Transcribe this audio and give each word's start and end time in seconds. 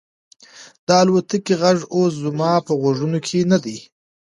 د 0.85 0.87
الوتکې 1.01 1.53
غږ 1.61 1.79
اوس 1.95 2.11
زما 2.23 2.51
په 2.65 2.73
غوږونو 2.81 3.19
کې 3.27 3.39
نه 3.51 3.57
دی. 3.63 3.77